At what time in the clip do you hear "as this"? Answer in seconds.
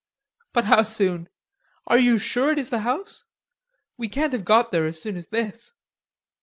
5.15-5.73